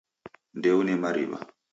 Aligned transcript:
Ndeune 0.57 0.93
mariwa 1.03 1.39